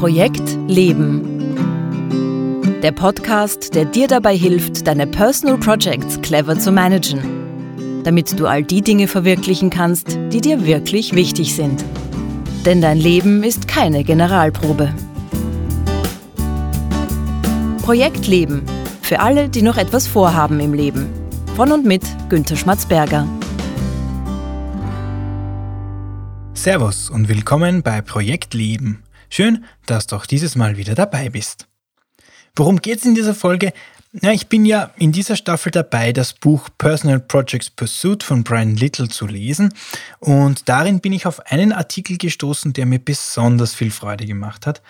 Projekt 0.00 0.56
Leben. 0.66 1.20
Der 2.82 2.90
Podcast, 2.90 3.74
der 3.74 3.84
dir 3.84 4.08
dabei 4.08 4.34
hilft, 4.34 4.86
deine 4.86 5.06
Personal 5.06 5.58
Projects 5.58 6.18
clever 6.22 6.58
zu 6.58 6.72
managen, 6.72 7.20
damit 8.02 8.40
du 8.40 8.46
all 8.46 8.62
die 8.62 8.80
Dinge 8.80 9.08
verwirklichen 9.08 9.68
kannst, 9.68 10.18
die 10.32 10.40
dir 10.40 10.64
wirklich 10.64 11.14
wichtig 11.14 11.54
sind. 11.54 11.84
Denn 12.64 12.80
dein 12.80 12.96
Leben 12.96 13.42
ist 13.42 13.68
keine 13.68 14.02
Generalprobe. 14.02 14.90
Projekt 17.82 18.26
Leben. 18.26 18.62
Für 19.02 19.20
alle, 19.20 19.50
die 19.50 19.60
noch 19.60 19.76
etwas 19.76 20.06
vorhaben 20.06 20.60
im 20.60 20.72
Leben. 20.72 21.10
Von 21.56 21.72
und 21.72 21.84
mit 21.84 22.04
Günter 22.30 22.56
Schmatzberger. 22.56 23.28
Servus 26.54 27.10
und 27.10 27.28
willkommen 27.28 27.82
bei 27.82 28.00
Projekt 28.00 28.54
Leben. 28.54 29.02
Schön, 29.32 29.64
dass 29.86 30.08
du 30.08 30.16
auch 30.16 30.26
dieses 30.26 30.56
Mal 30.56 30.76
wieder 30.76 30.96
dabei 30.96 31.30
bist. 31.30 31.68
Worum 32.56 32.82
geht's 32.82 33.04
in 33.04 33.14
dieser 33.14 33.34
Folge? 33.34 33.72
Na, 34.12 34.32
ich 34.32 34.48
bin 34.48 34.64
ja 34.64 34.90
in 34.96 35.12
dieser 35.12 35.36
Staffel 35.36 35.70
dabei, 35.70 36.12
das 36.12 36.32
Buch 36.32 36.68
Personal 36.78 37.20
Projects 37.20 37.70
Pursuit 37.70 38.24
von 38.24 38.42
Brian 38.42 38.74
Little 38.74 39.08
zu 39.08 39.28
lesen 39.28 39.72
und 40.18 40.68
darin 40.68 40.98
bin 40.98 41.12
ich 41.12 41.26
auf 41.26 41.46
einen 41.46 41.72
Artikel 41.72 42.18
gestoßen, 42.18 42.72
der 42.72 42.86
mir 42.86 42.98
besonders 42.98 43.72
viel 43.72 43.92
Freude 43.92 44.26
gemacht 44.26 44.66
hat. 44.66 44.82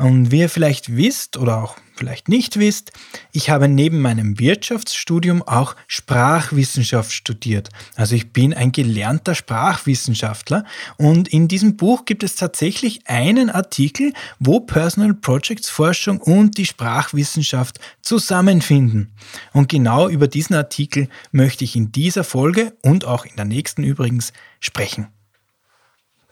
Und 0.00 0.30
wie 0.30 0.38
ihr 0.38 0.48
vielleicht 0.48 0.96
wisst 0.96 1.36
oder 1.36 1.62
auch 1.62 1.76
vielleicht 1.94 2.30
nicht 2.30 2.58
wisst, 2.58 2.90
ich 3.32 3.50
habe 3.50 3.68
neben 3.68 4.00
meinem 4.00 4.38
Wirtschaftsstudium 4.38 5.42
auch 5.42 5.76
Sprachwissenschaft 5.88 7.12
studiert. 7.12 7.68
Also 7.96 8.14
ich 8.14 8.32
bin 8.32 8.54
ein 8.54 8.72
gelernter 8.72 9.34
Sprachwissenschaftler 9.34 10.64
und 10.96 11.28
in 11.28 11.48
diesem 11.48 11.76
Buch 11.76 12.06
gibt 12.06 12.22
es 12.22 12.34
tatsächlich 12.34 13.06
einen 13.08 13.50
Artikel, 13.50 14.14
wo 14.38 14.60
Personal 14.60 15.12
Projects 15.12 15.68
Forschung 15.68 16.18
und 16.18 16.56
die 16.56 16.64
Sprachwissenschaft 16.64 17.78
zusammenfinden. 18.00 19.12
Und 19.52 19.68
genau 19.68 20.08
über 20.08 20.28
diesen 20.28 20.56
Artikel 20.56 21.10
möchte 21.30 21.64
ich 21.64 21.76
in 21.76 21.92
dieser 21.92 22.24
Folge 22.24 22.72
und 22.80 23.04
auch 23.04 23.26
in 23.26 23.36
der 23.36 23.44
nächsten 23.44 23.82
übrigens 23.82 24.32
sprechen. 24.60 25.08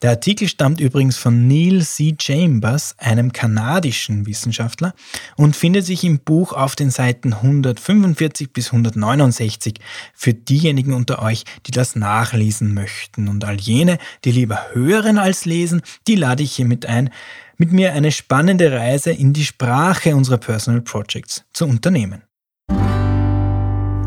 Der 0.01 0.11
Artikel 0.11 0.47
stammt 0.47 0.79
übrigens 0.79 1.17
von 1.17 1.47
Neil 1.47 1.81
C. 1.81 2.15
Chambers, 2.19 2.95
einem 2.99 3.33
kanadischen 3.33 4.25
Wissenschaftler, 4.25 4.93
und 5.35 5.57
findet 5.57 5.85
sich 5.85 6.05
im 6.05 6.19
Buch 6.19 6.53
auf 6.53 6.75
den 6.75 6.89
Seiten 6.89 7.33
145 7.33 8.53
bis 8.53 8.67
169 8.67 9.75
für 10.13 10.33
diejenigen 10.33 10.93
unter 10.93 11.21
euch, 11.21 11.43
die 11.65 11.71
das 11.71 11.97
nachlesen 11.97 12.73
möchten. 12.73 13.27
Und 13.27 13.43
all 13.43 13.59
jene, 13.59 13.97
die 14.23 14.31
lieber 14.31 14.67
hören 14.73 15.17
als 15.17 15.43
lesen, 15.43 15.81
die 16.07 16.15
lade 16.15 16.43
ich 16.43 16.53
hiermit 16.53 16.85
ein, 16.85 17.09
mit 17.57 17.73
mir 17.73 17.91
eine 17.91 18.13
spannende 18.13 18.71
Reise 18.71 19.11
in 19.11 19.33
die 19.33 19.43
Sprache 19.43 20.15
unserer 20.15 20.37
Personal 20.37 20.81
Projects 20.81 21.43
zu 21.51 21.65
unternehmen. 21.65 22.23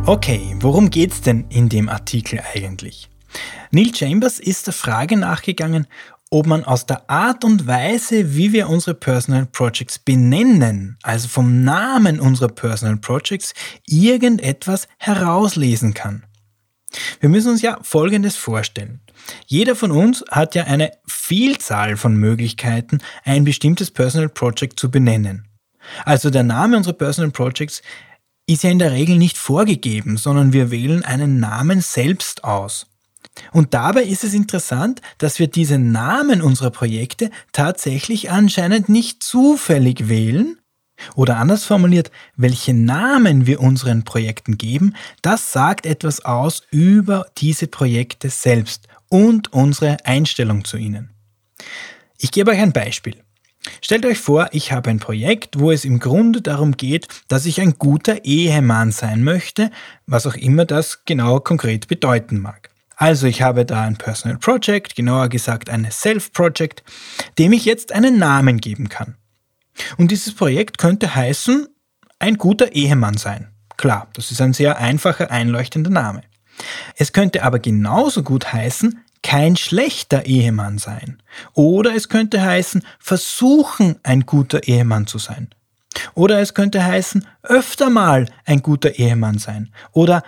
Okay, 0.07 0.57
worum 0.59 0.89
geht's 0.89 1.21
denn 1.21 1.45
in 1.51 1.69
dem 1.69 1.89
Artikel 1.89 2.43
eigentlich? 2.55 3.12
Neil 3.71 3.95
Chambers 3.95 4.39
ist 4.39 4.67
der 4.67 4.75
Frage 4.75 5.17
nachgegangen, 5.17 5.87
ob 6.31 6.47
man 6.47 6.65
aus 6.65 6.87
der 6.87 7.11
Art 7.11 7.45
und 7.45 7.67
Weise, 7.67 8.35
wie 8.35 8.55
wir 8.55 8.71
unsere 8.71 8.95
Personal 8.95 9.45
Projects 9.47 9.99
benennen, 9.99 10.97
also 11.03 11.29
vom 11.29 11.63
Namen 11.63 12.21
unserer 12.21 12.49
Personal 12.49 12.97
Projects, 12.97 13.53
irgendetwas 13.87 14.89
herauslesen 14.99 15.93
kann. 15.93 16.25
Wir 17.21 17.29
müssen 17.29 17.51
uns 17.51 17.63
ja 17.63 17.79
Folgendes 17.83 18.37
vorstellen. 18.37 19.01
Jeder 19.47 19.77
von 19.77 19.91
uns 19.91 20.25
hat 20.31 20.55
ja 20.55 20.65
eine 20.65 20.93
Vielzahl 21.07 21.97
von 21.97 22.17
Möglichkeiten, 22.17 23.01
ein 23.25 23.45
bestimmtes 23.45 23.91
Personal 23.91 24.29
Project 24.29 24.81
zu 24.81 24.91
benennen. 24.91 25.49
Also 26.05 26.31
der 26.31 26.45
Name 26.45 26.77
unserer 26.77 26.95
Personal 26.95 27.31
Projects 27.31 27.83
ist 28.47 28.63
ja 28.63 28.71
in 28.71 28.79
der 28.79 28.93
Regel 28.93 29.17
nicht 29.17 29.37
vorgegeben, 29.37 30.17
sondern 30.17 30.53
wir 30.53 30.71
wählen 30.71 31.05
einen 31.05 31.41
Namen 31.41 31.81
selbst 31.81 32.45
aus. 32.45 32.87
Und 33.53 33.75
dabei 33.75 34.03
ist 34.05 34.25
es 34.25 34.35
interessant, 34.35 35.01
dass 35.19 35.39
wir 35.39 35.47
diese 35.47 35.79
Namen 35.79 36.43
unserer 36.43 36.71
Projekte 36.71 37.31
tatsächlich 37.53 38.31
anscheinend 38.31 38.89
nicht 38.89 39.23
zufällig 39.23 40.09
wählen. 40.09 40.59
Oder 41.15 41.39
anders 41.39 41.65
formuliert, 41.65 42.13
welche 42.37 42.75
Namen 42.75 43.47
wir 43.47 43.61
unseren 43.61 44.05
Projekten 44.05 44.57
geben, 44.59 44.95
das 45.21 45.51
sagt 45.51 45.85
etwas 45.87 46.25
aus 46.25 46.63
über 46.71 47.27
diese 47.39 47.67
Projekte 47.67 48.31
selbst 48.31 48.87
und 49.09 49.53
unsere 49.53 49.97
Einstellung 50.05 50.65
zu 50.65 50.77
ihnen. 50.77 51.11
Ich 52.19 52.31
gebe 52.31 52.53
euch 52.53 52.61
ein 52.61 52.73
Beispiel. 52.73 53.17
Stellt 53.81 54.07
euch 54.07 54.19
vor, 54.19 54.49
ich 54.53 54.73
habe 54.73 54.91
ein 54.91 54.99
Projekt, 54.99 55.59
wo 55.59 55.71
es 55.71 55.85
im 55.85 55.99
Grunde 55.99 56.43
darum 56.43 56.77
geht, 56.77 57.09
dass 57.29 57.47
ich 57.47 57.61
ein 57.61 57.79
guter 57.79 58.25
Ehemann 58.25 58.91
sein 58.91 59.23
möchte, 59.23 59.71
was 60.07 60.27
auch 60.27 60.35
immer 60.35 60.65
das 60.65 61.05
genau 61.05 61.41
konkret 61.41 61.89
bedeuten 61.89 62.39
mag. 62.41 62.72
Also 62.97 63.27
ich 63.27 63.43
habe 63.43 63.65
da 63.65 63.83
ein 63.83 63.97
Personal 63.97 64.39
Project, 64.39 64.95
genauer 64.95 65.29
gesagt 65.29 65.71
ein 65.71 65.89
Self-Project, 65.91 66.83
dem 67.39 67.53
ich 67.53 67.65
jetzt 67.65 67.93
einen 67.93 68.19
Namen 68.19 68.59
geben 68.59 68.89
kann. 68.89 69.17
Und 69.97 70.11
dieses 70.11 70.35
Projekt 70.35 70.79
könnte 70.79 71.15
heißen, 71.15 71.69
ein 72.19 72.37
guter 72.37 72.73
Ehemann 72.73 73.17
sein. 73.17 73.49
Klar, 73.77 74.09
das 74.15 74.31
ist 74.31 74.41
ein 74.41 74.53
sehr 74.53 74.79
einfacher, 74.79 75.31
einleuchtender 75.31 75.91
Name. 75.91 76.23
Es 76.97 77.13
könnte 77.13 77.43
aber 77.43 77.59
genauso 77.59 78.23
gut 78.23 78.53
heißen, 78.53 79.01
kein 79.23 79.57
schlechter 79.57 80.27
Ehemann 80.27 80.79
sein. 80.79 81.23
Oder 81.55 81.95
es 81.95 82.09
könnte 82.09 82.43
heißen, 82.43 82.83
versuchen, 82.99 83.97
ein 84.03 84.27
guter 84.27 84.65
Ehemann 84.65 85.07
zu 85.07 85.19
sein. 85.19 85.49
Oder 86.15 86.41
es 86.41 86.55
könnte 86.55 86.85
heißen, 86.85 87.27
öfter 87.43 87.91
mal 87.91 88.27
ein 88.45 88.63
guter 88.63 88.99
Ehemann 88.99 89.39
sein. 89.39 89.73
Oder 89.93 90.23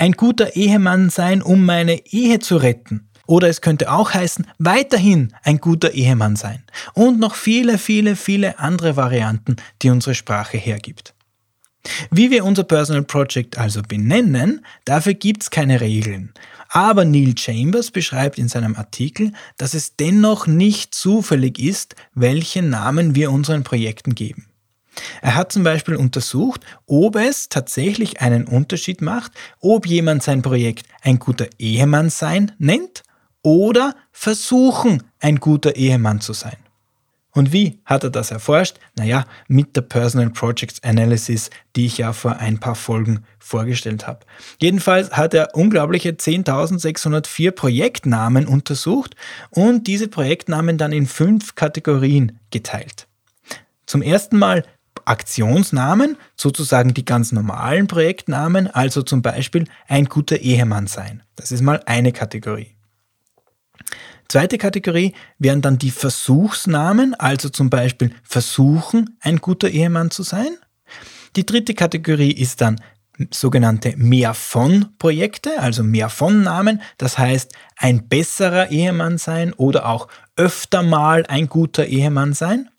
ein 0.00 0.12
guter 0.12 0.56
Ehemann 0.56 1.10
sein, 1.10 1.42
um 1.42 1.66
meine 1.66 2.06
Ehe 2.06 2.38
zu 2.38 2.56
retten. 2.56 3.08
Oder 3.26 3.48
es 3.48 3.60
könnte 3.60 3.92
auch 3.92 4.14
heißen, 4.14 4.46
weiterhin 4.58 5.34
ein 5.44 5.58
guter 5.58 5.92
Ehemann 5.92 6.36
sein. 6.36 6.64
Und 6.94 7.20
noch 7.20 7.34
viele, 7.34 7.76
viele, 7.76 8.16
viele 8.16 8.58
andere 8.58 8.96
Varianten, 8.96 9.56
die 9.82 9.90
unsere 9.90 10.14
Sprache 10.14 10.56
hergibt. 10.56 11.14
Wie 12.10 12.30
wir 12.30 12.44
unser 12.44 12.64
Personal 12.64 13.04
Project 13.04 13.58
also 13.58 13.82
benennen, 13.82 14.64
dafür 14.86 15.14
gibt 15.14 15.42
es 15.42 15.50
keine 15.50 15.80
Regeln. 15.80 16.32
Aber 16.70 17.04
Neil 17.04 17.36
Chambers 17.36 17.90
beschreibt 17.90 18.38
in 18.38 18.48
seinem 18.48 18.76
Artikel, 18.76 19.32
dass 19.58 19.74
es 19.74 19.96
dennoch 19.96 20.46
nicht 20.46 20.94
zufällig 20.94 21.58
ist, 21.58 21.94
welche 22.14 22.62
Namen 22.62 23.14
wir 23.14 23.30
unseren 23.30 23.64
Projekten 23.64 24.14
geben. 24.14 24.49
Er 25.22 25.34
hat 25.34 25.52
zum 25.52 25.62
Beispiel 25.62 25.96
untersucht, 25.96 26.64
ob 26.86 27.16
es 27.16 27.48
tatsächlich 27.48 28.20
einen 28.20 28.46
Unterschied 28.46 29.00
macht, 29.00 29.32
ob 29.60 29.86
jemand 29.86 30.22
sein 30.22 30.42
Projekt 30.42 30.86
ein 31.02 31.18
guter 31.18 31.46
Ehemann 31.58 32.10
sein 32.10 32.52
nennt 32.58 33.02
oder 33.42 33.94
versuchen, 34.12 35.02
ein 35.20 35.36
guter 35.36 35.76
Ehemann 35.76 36.20
zu 36.20 36.32
sein. 36.32 36.56
Und 37.32 37.52
wie 37.52 37.78
hat 37.84 38.02
er 38.02 38.10
das 38.10 38.32
erforscht? 38.32 38.78
Naja, 38.96 39.24
mit 39.46 39.76
der 39.76 39.82
Personal 39.82 40.30
Projects 40.30 40.82
Analysis, 40.82 41.50
die 41.76 41.86
ich 41.86 41.98
ja 41.98 42.12
vor 42.12 42.38
ein 42.38 42.58
paar 42.58 42.74
Folgen 42.74 43.24
vorgestellt 43.38 44.06
habe. 44.08 44.20
Jedenfalls 44.60 45.12
hat 45.12 45.32
er 45.32 45.54
unglaubliche 45.54 46.10
10.604 46.10 47.52
Projektnamen 47.52 48.48
untersucht 48.48 49.14
und 49.50 49.86
diese 49.86 50.08
Projektnamen 50.08 50.76
dann 50.76 50.92
in 50.92 51.06
fünf 51.06 51.54
Kategorien 51.54 52.38
geteilt. 52.50 53.06
Zum 53.86 54.02
ersten 54.02 54.36
Mal 54.36 54.64
Aktionsnamen, 55.10 56.16
sozusagen 56.36 56.94
die 56.94 57.04
ganz 57.04 57.32
normalen 57.32 57.88
Projektnamen, 57.88 58.68
also 58.68 59.02
zum 59.02 59.22
Beispiel 59.22 59.64
ein 59.88 60.04
guter 60.04 60.38
Ehemann 60.38 60.86
sein. 60.86 61.24
Das 61.34 61.50
ist 61.50 61.62
mal 61.62 61.82
eine 61.84 62.12
Kategorie. 62.12 62.76
Zweite 64.28 64.56
Kategorie 64.56 65.14
wären 65.40 65.62
dann 65.62 65.78
die 65.78 65.90
Versuchsnamen, 65.90 67.14
also 67.14 67.48
zum 67.48 67.70
Beispiel 67.70 68.14
versuchen, 68.22 69.18
ein 69.20 69.38
guter 69.38 69.68
Ehemann 69.68 70.12
zu 70.12 70.22
sein. 70.22 70.56
Die 71.34 71.44
dritte 71.44 71.74
Kategorie 71.74 72.30
ist 72.30 72.60
dann 72.60 72.80
sogenannte 73.32 73.96
Mehr 73.96 74.34
von 74.34 74.90
Projekte, 74.98 75.58
also 75.58 75.82
mehr 75.82 76.08
von 76.08 76.44
Namen, 76.44 76.80
das 76.98 77.18
heißt 77.18 77.52
ein 77.76 78.08
besserer 78.08 78.70
Ehemann 78.70 79.18
sein 79.18 79.52
oder 79.54 79.88
auch 79.88 80.06
öfter 80.36 80.84
mal 80.84 81.26
ein 81.26 81.48
guter 81.48 81.86
Ehemann 81.86 82.32
sein. 82.32 82.70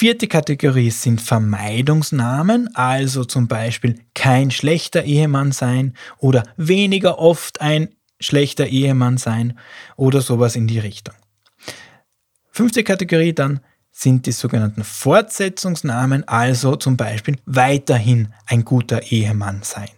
Vierte 0.00 0.28
Kategorie 0.28 0.92
sind 0.92 1.20
Vermeidungsnamen, 1.20 2.72
also 2.76 3.24
zum 3.24 3.48
Beispiel 3.48 3.98
kein 4.14 4.52
schlechter 4.52 5.02
Ehemann 5.02 5.50
sein 5.50 5.94
oder 6.18 6.44
weniger 6.56 7.18
oft 7.18 7.60
ein 7.60 7.88
schlechter 8.20 8.68
Ehemann 8.68 9.16
sein 9.16 9.58
oder 9.96 10.20
sowas 10.20 10.54
in 10.54 10.68
die 10.68 10.78
Richtung. 10.78 11.16
Fünfte 12.52 12.84
Kategorie 12.84 13.32
dann 13.32 13.58
sind 13.90 14.26
die 14.26 14.30
sogenannten 14.30 14.84
Fortsetzungsnamen, 14.84 16.28
also 16.28 16.76
zum 16.76 16.96
Beispiel 16.96 17.34
weiterhin 17.44 18.32
ein 18.46 18.64
guter 18.64 19.02
Ehemann 19.10 19.64
sein. 19.64 19.97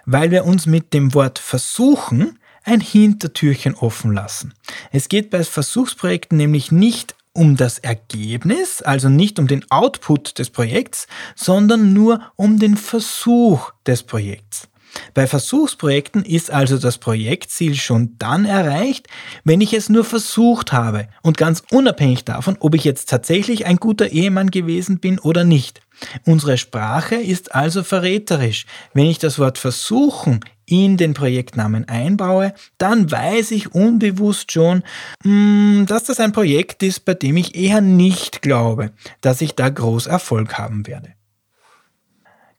Weil 0.06 0.30
wir 0.30 0.44
uns 0.44 0.66
mit 0.66 0.92
dem 0.92 1.14
Wort 1.14 1.38
versuchen 1.38 2.38
ein 2.64 2.80
Hintertürchen 2.80 3.74
offen 3.74 4.12
lassen. 4.12 4.54
Es 4.90 5.08
geht 5.08 5.30
bei 5.30 5.44
Versuchsprojekten 5.44 6.36
nämlich 6.36 6.72
nicht 6.72 7.14
um 7.32 7.56
das 7.56 7.78
Ergebnis, 7.78 8.80
also 8.80 9.08
nicht 9.08 9.38
um 9.38 9.48
den 9.48 9.68
Output 9.70 10.38
des 10.38 10.50
Projekts, 10.50 11.06
sondern 11.34 11.92
nur 11.92 12.32
um 12.36 12.58
den 12.58 12.76
Versuch 12.76 13.72
des 13.86 14.04
Projekts. 14.04 14.68
Bei 15.12 15.26
Versuchsprojekten 15.26 16.24
ist 16.24 16.50
also 16.50 16.78
das 16.78 16.98
Projektziel 16.98 17.74
schon 17.74 18.16
dann 18.18 18.44
erreicht, 18.44 19.08
wenn 19.44 19.60
ich 19.60 19.72
es 19.72 19.88
nur 19.88 20.04
versucht 20.04 20.72
habe 20.72 21.08
und 21.22 21.36
ganz 21.36 21.62
unabhängig 21.70 22.24
davon, 22.24 22.56
ob 22.60 22.74
ich 22.74 22.84
jetzt 22.84 23.08
tatsächlich 23.08 23.66
ein 23.66 23.76
guter 23.76 24.08
Ehemann 24.08 24.50
gewesen 24.50 24.98
bin 24.98 25.18
oder 25.18 25.44
nicht. 25.44 25.80
Unsere 26.24 26.58
Sprache 26.58 27.16
ist 27.16 27.54
also 27.54 27.82
verräterisch. 27.82 28.66
Wenn 28.92 29.06
ich 29.06 29.18
das 29.18 29.38
Wort 29.38 29.58
versuchen 29.58 30.40
in 30.66 30.96
den 30.96 31.14
Projektnamen 31.14 31.88
einbaue, 31.88 32.54
dann 32.78 33.10
weiß 33.10 33.50
ich 33.52 33.74
unbewusst 33.74 34.50
schon, 34.52 34.82
mm, 35.22 35.84
dass 35.86 36.04
das 36.04 36.20
ein 36.20 36.32
Projekt 36.32 36.82
ist, 36.82 37.04
bei 37.04 37.14
dem 37.14 37.36
ich 37.36 37.54
eher 37.54 37.80
nicht 37.80 38.42
glaube, 38.42 38.92
dass 39.20 39.40
ich 39.40 39.54
da 39.54 39.68
groß 39.68 40.06
Erfolg 40.06 40.58
haben 40.58 40.86
werde. 40.86 41.14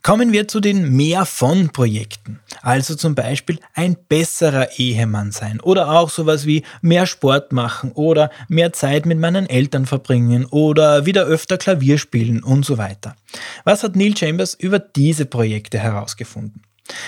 Kommen 0.05 0.31
wir 0.33 0.47
zu 0.47 0.59
den 0.59 0.95
Mehr 0.95 1.25
von 1.25 1.69
Projekten. 1.69 2.39
Also 2.61 2.93
zum 2.93 3.15
Beispiel 3.15 3.57
ein 3.73 3.97
besserer 4.07 4.77
Ehemann 4.77 5.31
sein 5.31 5.59
oder 5.59 5.89
auch 5.89 6.11
sowas 6.11 6.45
wie 6.45 6.61
mehr 6.83 7.07
Sport 7.07 7.51
machen 7.51 7.91
oder 7.91 8.29
mehr 8.47 8.71
Zeit 8.71 9.07
mit 9.07 9.17
meinen 9.17 9.49
Eltern 9.49 9.87
verbringen 9.87 10.45
oder 10.45 11.07
wieder 11.07 11.23
öfter 11.23 11.57
Klavier 11.57 11.97
spielen 11.97 12.43
und 12.43 12.67
so 12.67 12.77
weiter. 12.77 13.15
Was 13.63 13.81
hat 13.81 13.95
Neil 13.95 14.15
Chambers 14.15 14.53
über 14.53 14.77
diese 14.77 15.25
Projekte 15.25 15.79
herausgefunden? 15.79 16.61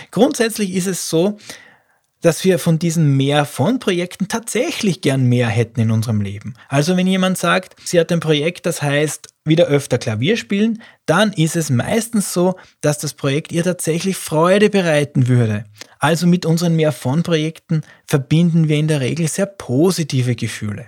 Grundsätzlich 0.09 0.73
ist 0.73 0.87
es 0.87 1.07
so, 1.07 1.37
dass 2.21 2.43
wir 2.43 2.59
von 2.59 2.79
diesen 2.79 3.15
mehr 3.15 3.45
von 3.45 3.79
Projekten 3.79 4.27
tatsächlich 4.27 5.01
gern 5.01 5.25
mehr 5.25 5.47
hätten 5.47 5.79
in 5.79 5.91
unserem 5.91 6.21
Leben. 6.21 6.55
Also 6.67 6.97
wenn 6.97 7.07
jemand 7.07 7.37
sagt, 7.37 7.75
sie 7.83 7.99
hat 7.99 8.11
ein 8.11 8.19
Projekt, 8.19 8.65
das 8.65 8.81
heißt 8.81 9.29
wieder 9.45 9.67
öfter 9.67 9.97
Klavier 9.97 10.37
spielen, 10.37 10.81
dann 11.05 11.31
ist 11.33 11.55
es 11.55 11.69
meistens 11.69 12.33
so, 12.33 12.55
dass 12.81 12.97
das 12.97 13.13
Projekt 13.13 13.51
ihr 13.51 13.63
tatsächlich 13.63 14.17
Freude 14.17 14.69
bereiten 14.69 15.27
würde. 15.27 15.65
Also 15.99 16.27
mit 16.27 16.45
unseren 16.45 16.75
mehr 16.75 16.91
von 16.91 17.23
Projekten 17.23 17.81
verbinden 18.05 18.67
wir 18.67 18.77
in 18.77 18.87
der 18.87 19.01
Regel 19.01 19.27
sehr 19.27 19.45
positive 19.45 20.35
Gefühle. 20.35 20.87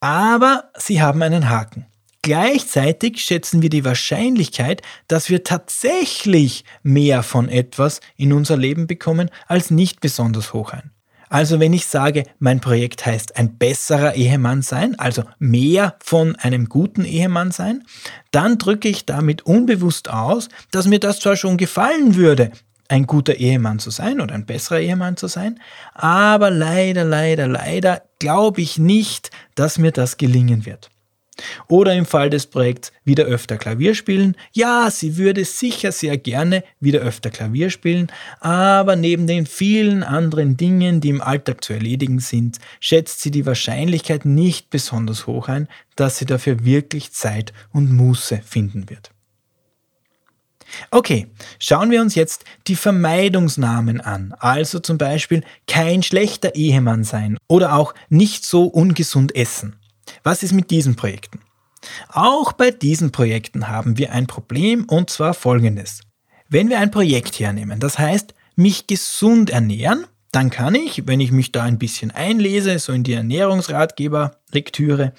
Aber 0.00 0.70
sie 0.76 1.00
haben 1.00 1.22
einen 1.22 1.48
Haken. 1.48 1.86
Gleichzeitig 2.24 3.20
schätzen 3.20 3.60
wir 3.60 3.68
die 3.68 3.84
Wahrscheinlichkeit, 3.84 4.80
dass 5.08 5.28
wir 5.28 5.44
tatsächlich 5.44 6.64
mehr 6.82 7.22
von 7.22 7.50
etwas 7.50 8.00
in 8.16 8.32
unser 8.32 8.56
Leben 8.56 8.86
bekommen, 8.86 9.28
als 9.46 9.70
nicht 9.70 10.00
besonders 10.00 10.54
hoch 10.54 10.72
ein. 10.72 10.90
Also 11.28 11.60
wenn 11.60 11.74
ich 11.74 11.86
sage, 11.86 12.22
mein 12.38 12.62
Projekt 12.62 13.04
heißt 13.04 13.36
ein 13.36 13.58
besserer 13.58 14.14
Ehemann 14.14 14.62
sein, 14.62 14.98
also 14.98 15.24
mehr 15.38 15.96
von 16.02 16.34
einem 16.36 16.70
guten 16.70 17.04
Ehemann 17.04 17.50
sein, 17.50 17.84
dann 18.30 18.56
drücke 18.56 18.88
ich 18.88 19.04
damit 19.04 19.42
unbewusst 19.42 20.08
aus, 20.08 20.48
dass 20.70 20.86
mir 20.86 21.00
das 21.00 21.20
zwar 21.20 21.36
schon 21.36 21.58
gefallen 21.58 22.14
würde, 22.14 22.52
ein 22.88 23.06
guter 23.06 23.34
Ehemann 23.34 23.80
zu 23.80 23.90
sein 23.90 24.22
oder 24.22 24.34
ein 24.34 24.46
besserer 24.46 24.80
Ehemann 24.80 25.18
zu 25.18 25.26
sein, 25.26 25.60
aber 25.92 26.50
leider, 26.50 27.04
leider, 27.04 27.48
leider 27.48 28.00
glaube 28.18 28.62
ich 28.62 28.78
nicht, 28.78 29.30
dass 29.56 29.76
mir 29.76 29.92
das 29.92 30.16
gelingen 30.16 30.64
wird. 30.64 30.88
Oder 31.68 31.94
im 31.94 32.06
Fall 32.06 32.30
des 32.30 32.46
Projekts 32.46 32.92
wieder 33.04 33.24
öfter 33.24 33.56
Klavier 33.56 33.94
spielen. 33.94 34.36
Ja, 34.52 34.90
sie 34.90 35.16
würde 35.16 35.44
sicher 35.44 35.92
sehr 35.92 36.16
gerne 36.16 36.64
wieder 36.80 37.00
öfter 37.00 37.30
Klavier 37.30 37.70
spielen, 37.70 38.10
aber 38.40 38.96
neben 38.96 39.26
den 39.26 39.46
vielen 39.46 40.02
anderen 40.02 40.56
Dingen, 40.56 41.00
die 41.00 41.10
im 41.10 41.20
Alltag 41.20 41.64
zu 41.64 41.72
erledigen 41.72 42.20
sind, 42.20 42.58
schätzt 42.80 43.20
sie 43.20 43.30
die 43.30 43.46
Wahrscheinlichkeit 43.46 44.24
nicht 44.24 44.70
besonders 44.70 45.26
hoch 45.26 45.48
ein, 45.48 45.68
dass 45.96 46.18
sie 46.18 46.26
dafür 46.26 46.64
wirklich 46.64 47.12
Zeit 47.12 47.52
und 47.72 47.92
Muße 47.92 48.40
finden 48.44 48.88
wird. 48.90 49.10
Okay, 50.90 51.28
schauen 51.58 51.90
wir 51.90 52.00
uns 52.00 52.14
jetzt 52.14 52.44
die 52.66 52.76
Vermeidungsnamen 52.76 54.00
an, 54.00 54.34
also 54.38 54.78
zum 54.80 54.98
Beispiel 54.98 55.44
kein 55.66 56.02
schlechter 56.02 56.54
Ehemann 56.54 57.04
sein 57.04 57.38
oder 57.48 57.74
auch 57.74 57.94
nicht 58.08 58.44
so 58.44 58.64
ungesund 58.64 59.34
essen. 59.36 59.76
Was 60.24 60.42
ist 60.42 60.54
mit 60.54 60.70
diesen 60.70 60.96
Projekten? 60.96 61.40
Auch 62.08 62.54
bei 62.54 62.70
diesen 62.70 63.12
Projekten 63.12 63.68
haben 63.68 63.98
wir 63.98 64.12
ein 64.12 64.26
Problem 64.26 64.86
und 64.86 65.10
zwar 65.10 65.34
folgendes. 65.34 66.00
Wenn 66.48 66.70
wir 66.70 66.78
ein 66.78 66.90
Projekt 66.90 67.38
hernehmen, 67.38 67.78
das 67.78 67.98
heißt 67.98 68.32
mich 68.56 68.86
gesund 68.86 69.50
ernähren, 69.50 70.06
dann 70.32 70.48
kann 70.48 70.74
ich, 70.74 71.06
wenn 71.06 71.20
ich 71.20 71.30
mich 71.30 71.52
da 71.52 71.64
ein 71.64 71.78
bisschen 71.78 72.10
einlese, 72.10 72.78
so 72.78 72.92
in 72.92 73.04
die 73.04 73.12
Ernährungsratgeber-Lektüre, 73.12 75.12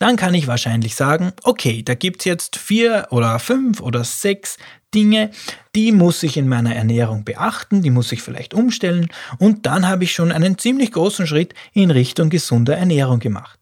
dann 0.00 0.16
kann 0.16 0.34
ich 0.34 0.48
wahrscheinlich 0.48 0.96
sagen, 0.96 1.32
okay, 1.44 1.84
da 1.84 1.94
gibt 1.94 2.22
es 2.22 2.24
jetzt 2.24 2.56
vier 2.56 3.06
oder 3.10 3.38
fünf 3.38 3.80
oder 3.80 4.02
sechs 4.02 4.56
Dinge, 4.92 5.30
die 5.76 5.92
muss 5.92 6.24
ich 6.24 6.36
in 6.36 6.48
meiner 6.48 6.74
Ernährung 6.74 7.24
beachten, 7.24 7.80
die 7.80 7.90
muss 7.90 8.10
ich 8.10 8.22
vielleicht 8.22 8.54
umstellen 8.54 9.06
und 9.38 9.66
dann 9.66 9.86
habe 9.86 10.02
ich 10.02 10.12
schon 10.12 10.32
einen 10.32 10.58
ziemlich 10.58 10.90
großen 10.90 11.28
Schritt 11.28 11.54
in 11.72 11.92
Richtung 11.92 12.28
gesunder 12.28 12.76
Ernährung 12.76 13.20
gemacht. 13.20 13.61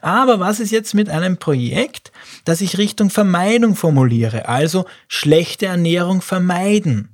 Aber 0.00 0.40
was 0.40 0.60
ist 0.60 0.70
jetzt 0.70 0.94
mit 0.94 1.08
einem 1.08 1.38
Projekt, 1.38 2.12
das 2.44 2.60
ich 2.60 2.78
Richtung 2.78 3.10
Vermeidung 3.10 3.74
formuliere, 3.74 4.48
also 4.48 4.84
schlechte 5.08 5.66
Ernährung 5.66 6.20
vermeiden? 6.20 7.08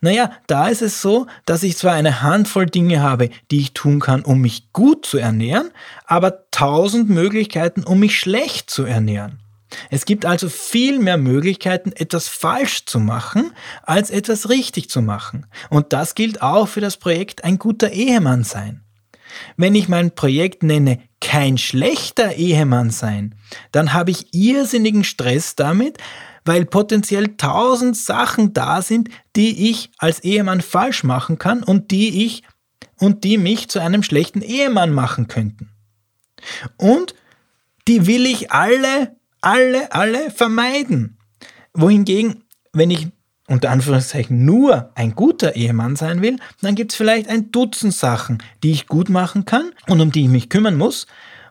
Naja, 0.00 0.32
da 0.46 0.68
ist 0.68 0.82
es 0.82 1.00
so, 1.00 1.26
dass 1.46 1.62
ich 1.62 1.76
zwar 1.76 1.92
eine 1.92 2.22
Handvoll 2.22 2.66
Dinge 2.66 3.00
habe, 3.00 3.30
die 3.50 3.60
ich 3.60 3.72
tun 3.72 4.00
kann, 4.00 4.22
um 4.22 4.40
mich 4.40 4.72
gut 4.72 5.06
zu 5.06 5.18
ernähren, 5.18 5.70
aber 6.06 6.50
tausend 6.50 7.08
Möglichkeiten, 7.08 7.84
um 7.84 8.00
mich 8.00 8.18
schlecht 8.18 8.70
zu 8.70 8.84
ernähren. 8.84 9.40
Es 9.88 10.04
gibt 10.04 10.26
also 10.26 10.48
viel 10.48 10.98
mehr 10.98 11.16
Möglichkeiten, 11.16 11.92
etwas 11.92 12.28
falsch 12.28 12.86
zu 12.86 12.98
machen, 12.98 13.52
als 13.82 14.10
etwas 14.10 14.48
richtig 14.48 14.90
zu 14.90 15.00
machen. 15.00 15.46
Und 15.68 15.92
das 15.92 16.14
gilt 16.14 16.42
auch 16.42 16.66
für 16.66 16.80
das 16.80 16.96
Projekt 16.96 17.44
Ein 17.44 17.58
guter 17.58 17.90
Ehemann 17.90 18.42
sein. 18.42 18.82
Wenn 19.56 19.76
ich 19.76 19.88
mein 19.88 20.14
Projekt 20.14 20.64
nenne, 20.64 20.98
kein 21.20 21.58
schlechter 21.58 22.34
Ehemann 22.34 22.90
sein, 22.90 23.34
dann 23.72 23.92
habe 23.92 24.10
ich 24.10 24.32
irrsinnigen 24.32 25.04
Stress 25.04 25.54
damit, 25.54 25.98
weil 26.44 26.64
potenziell 26.64 27.36
tausend 27.36 27.96
Sachen 27.96 28.52
da 28.54 28.82
sind, 28.82 29.10
die 29.36 29.70
ich 29.70 29.90
als 29.98 30.20
Ehemann 30.20 30.62
falsch 30.62 31.04
machen 31.04 31.38
kann 31.38 31.62
und 31.62 31.90
die 31.90 32.24
ich 32.24 32.42
und 32.98 33.24
die 33.24 33.38
mich 33.38 33.68
zu 33.68 33.80
einem 33.80 34.02
schlechten 34.02 34.42
Ehemann 34.42 34.92
machen 34.92 35.28
könnten. 35.28 35.70
Und 36.76 37.14
die 37.88 38.06
will 38.06 38.26
ich 38.26 38.52
alle, 38.52 39.16
alle, 39.40 39.92
alle 39.92 40.30
vermeiden. 40.30 41.18
Wohingegen, 41.72 42.44
wenn 42.72 42.90
ich 42.90 43.08
unter 43.50 43.70
Anführungszeichen 43.70 44.44
nur 44.44 44.90
ein 44.94 45.14
guter 45.14 45.56
Ehemann 45.56 45.96
sein 45.96 46.22
will, 46.22 46.36
dann 46.62 46.76
gibt 46.76 46.92
es 46.92 46.96
vielleicht 46.96 47.28
ein 47.28 47.50
Dutzend 47.50 47.92
Sachen, 47.92 48.38
die 48.62 48.70
ich 48.70 48.86
gut 48.86 49.08
machen 49.08 49.44
kann 49.44 49.72
und 49.88 50.00
um 50.00 50.12
die 50.12 50.22
ich 50.22 50.28
mich 50.28 50.48
kümmern 50.48 50.76
muss, 50.76 51.06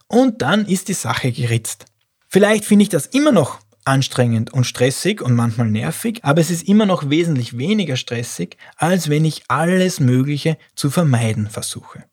und 0.08 0.42
dann 0.42 0.66
ist 0.66 0.88
die 0.88 0.94
Sache 0.94 1.32
geritzt. 1.32 1.86
Vielleicht 2.28 2.66
finde 2.66 2.84
ich 2.84 2.90
das 2.90 3.06
immer 3.06 3.32
noch 3.32 3.60
anstrengend 3.86 4.54
und 4.54 4.66
stressig 4.66 5.22
und 5.22 5.36
manchmal 5.36 5.70
nervig, 5.70 6.20
aber 6.24 6.42
es 6.42 6.50
ist 6.50 6.68
immer 6.68 6.86
noch 6.86 7.10
wesentlich 7.10 7.58
weniger 7.58 7.96
stressig, 7.96 8.58
als 8.78 9.10
wenn 9.10 9.26
ich 9.26 9.44
alles 9.48 10.00
Mögliche 10.00 10.58
zu 10.76 10.90
vermeiden 10.90 11.50
versuche. 11.50 12.06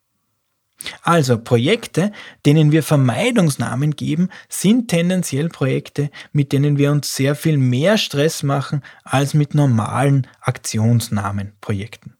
Also 1.03 1.39
Projekte, 1.39 2.13
denen 2.45 2.71
wir 2.71 2.83
Vermeidungsnamen 2.83 3.97
geben, 3.97 4.29
sind 4.49 4.89
tendenziell 4.89 5.49
Projekte, 5.49 6.11
mit 6.33 6.53
denen 6.53 6.79
wir 6.79 6.93
uns 6.93 7.15
sehr 7.15 7.35
viel 7.35 7.57
mehr 7.57 7.99
Stress 7.99 8.43
machen 8.43 8.83
als 9.05 9.35
mit 9.35 9.55
normalen 9.55 10.27
Aktionsnamenprojekten. 10.41 12.17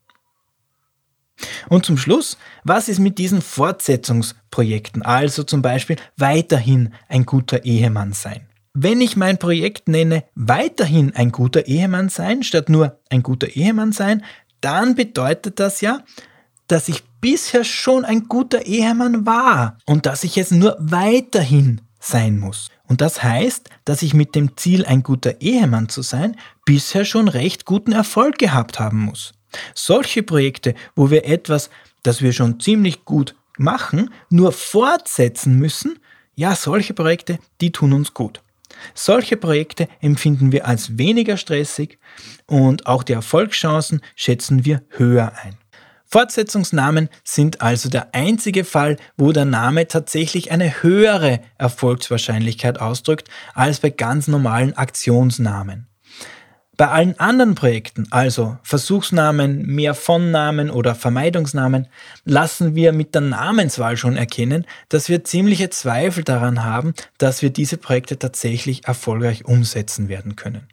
Und 1.69 1.85
zum 1.85 1.97
Schluss, 1.97 2.37
was 2.63 2.89
ist 2.89 2.99
mit 2.99 3.19
diesen 3.19 3.41
Fortsetzungsprojekten, 3.41 5.03
also 5.03 5.43
zum 5.43 5.61
Beispiel 5.61 5.97
weiterhin 6.15 6.93
ein 7.07 7.25
guter 7.25 7.63
Ehemann 7.63 8.13
sein? 8.13 8.47
Wenn 8.73 9.01
ich 9.01 9.15
mein 9.15 9.37
Projekt 9.37 9.87
nenne, 9.87 10.23
weiterhin 10.35 11.15
ein 11.15 11.31
guter 11.31 11.67
Ehemann 11.67 12.09
sein, 12.09 12.43
statt 12.43 12.69
nur 12.69 12.99
ein 13.09 13.23
guter 13.23 13.47
Ehemann 13.47 13.91
sein, 13.91 14.23
dann 14.61 14.95
bedeutet 14.95 15.59
das 15.59 15.81
ja, 15.81 16.03
dass 16.67 16.89
ich 16.89 17.03
bisher 17.21 17.63
schon 17.63 18.05
ein 18.05 18.27
guter 18.27 18.65
Ehemann 18.65 19.25
war 19.25 19.77
und 19.85 20.05
dass 20.05 20.23
ich 20.23 20.37
es 20.37 20.51
nur 20.51 20.75
weiterhin 20.79 21.81
sein 21.99 22.39
muss. 22.39 22.69
Und 22.87 23.01
das 23.01 23.23
heißt, 23.23 23.69
dass 23.85 24.01
ich 24.01 24.13
mit 24.13 24.35
dem 24.35 24.55
Ziel, 24.55 24.85
ein 24.85 25.03
guter 25.03 25.41
Ehemann 25.41 25.89
zu 25.89 26.01
sein, 26.01 26.37
bisher 26.65 27.05
schon 27.05 27.27
recht 27.27 27.65
guten 27.65 27.91
Erfolg 27.91 28.37
gehabt 28.37 28.79
haben 28.79 28.99
muss. 28.99 29.33
Solche 29.73 30.23
Projekte, 30.23 30.73
wo 30.95 31.09
wir 31.09 31.25
etwas, 31.25 31.69
das 32.03 32.21
wir 32.21 32.33
schon 32.33 32.59
ziemlich 32.59 33.05
gut 33.05 33.35
machen, 33.57 34.11
nur 34.29 34.51
fortsetzen 34.51 35.57
müssen, 35.57 35.99
ja, 36.35 36.55
solche 36.55 36.93
Projekte, 36.93 37.39
die 37.61 37.71
tun 37.71 37.93
uns 37.93 38.13
gut. 38.13 38.41
Solche 38.93 39.37
Projekte 39.37 39.87
empfinden 40.01 40.51
wir 40.51 40.67
als 40.67 40.97
weniger 40.97 41.37
stressig 41.37 41.97
und 42.45 42.85
auch 42.85 43.01
die 43.03 43.13
Erfolgschancen 43.13 44.01
schätzen 44.15 44.63
wir 44.63 44.83
höher 44.89 45.33
ein. 45.43 45.57
Fortsetzungsnamen 46.09 47.09
sind 47.23 47.61
also 47.61 47.89
der 47.89 48.13
einzige 48.13 48.63
Fall, 48.63 48.97
wo 49.17 49.31
der 49.31 49.45
Name 49.45 49.87
tatsächlich 49.87 50.51
eine 50.51 50.81
höhere 50.81 51.41
Erfolgswahrscheinlichkeit 51.57 52.79
ausdrückt 52.79 53.29
als 53.53 53.79
bei 53.79 53.89
ganz 53.89 54.27
normalen 54.27 54.75
Aktionsnamen. 54.75 55.87
Bei 56.77 56.89
allen 56.89 57.19
anderen 57.19 57.55
Projekten, 57.55 58.05
also 58.11 58.59
Versuchsnamen, 58.61 59.65
mehr 59.65 59.95
von 59.95 60.29
Namen 60.29 60.69
oder 60.69 60.93
Vermeidungsnamen, 60.93 61.87
lassen 62.23 62.75
wir 62.75 62.93
mit 62.93 63.15
der 63.15 63.21
Namenswahl 63.21 63.97
schon 63.97 64.15
erkennen, 64.15 64.63
dass 64.87 65.09
wir 65.09 65.23
ziemliche 65.23 65.71
Zweifel 65.71 66.23
daran 66.23 66.63
haben, 66.63 66.93
dass 67.17 67.41
wir 67.41 67.49
diese 67.49 67.77
Projekte 67.77 68.19
tatsächlich 68.19 68.85
erfolgreich 68.87 69.45
umsetzen 69.45 70.07
werden 70.07 70.35
können. 70.35 70.67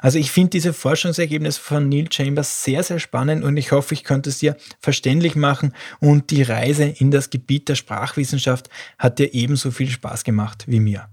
Also 0.00 0.18
ich 0.18 0.30
finde 0.30 0.50
diese 0.50 0.72
Forschungsergebnisse 0.72 1.60
von 1.60 1.88
Neil 1.88 2.10
Chambers 2.10 2.64
sehr, 2.64 2.82
sehr 2.82 2.98
spannend 2.98 3.44
und 3.44 3.56
ich 3.56 3.72
hoffe, 3.72 3.94
ich 3.94 4.04
konnte 4.04 4.30
es 4.30 4.38
dir 4.38 4.56
verständlich 4.80 5.36
machen 5.36 5.72
und 6.00 6.30
die 6.30 6.42
Reise 6.42 6.84
in 6.84 7.10
das 7.10 7.30
Gebiet 7.30 7.68
der 7.68 7.74
Sprachwissenschaft 7.74 8.68
hat 8.98 9.18
dir 9.18 9.34
ebenso 9.34 9.70
viel 9.70 9.90
Spaß 9.90 10.24
gemacht 10.24 10.64
wie 10.66 10.80
mir. 10.80 11.08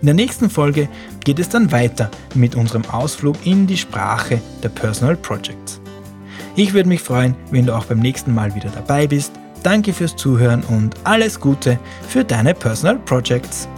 In 0.00 0.06
der 0.06 0.14
nächsten 0.14 0.48
Folge 0.48 0.88
geht 1.24 1.38
es 1.38 1.48
dann 1.48 1.72
weiter 1.72 2.10
mit 2.34 2.54
unserem 2.54 2.84
Ausflug 2.86 3.36
in 3.44 3.66
die 3.66 3.76
Sprache 3.76 4.40
der 4.62 4.70
Personal 4.70 5.16
Projects. 5.16 5.80
Ich 6.56 6.74
würde 6.74 6.88
mich 6.88 7.02
freuen, 7.02 7.34
wenn 7.50 7.66
du 7.66 7.74
auch 7.74 7.84
beim 7.84 8.00
nächsten 8.00 8.34
Mal 8.34 8.54
wieder 8.54 8.70
dabei 8.70 9.06
bist. 9.06 9.32
Danke 9.62 9.92
fürs 9.92 10.16
Zuhören 10.16 10.62
und 10.64 10.96
alles 11.04 11.38
Gute 11.38 11.78
für 12.08 12.24
deine 12.24 12.54
Personal 12.54 12.98
Projects. 12.98 13.68